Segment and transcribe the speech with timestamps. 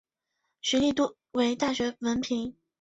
[0.63, 2.55] 学历多为大学文凭。